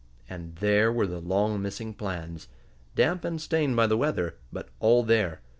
[0.27, 2.47] And there were the long missing plans!
[2.95, 5.41] damp and stained by the weather, but all there.